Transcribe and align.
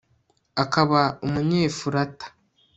akaba 0.63 1.01
umunyefurata 1.25 2.25